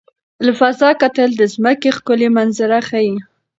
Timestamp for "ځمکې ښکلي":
1.53-2.27